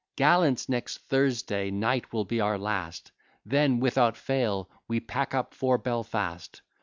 Gallants, 0.15 0.67
next 0.67 0.97
Thursday 1.09 1.69
night 1.69 2.11
will 2.11 2.25
be 2.25 2.41
our 2.41 2.57
last: 2.57 3.11
Then 3.45 3.79
without 3.79 4.17
fail 4.17 4.67
we 4.87 4.99
pack 4.99 5.35
up 5.35 5.53
for 5.53 5.77
Belfast. 5.77 6.59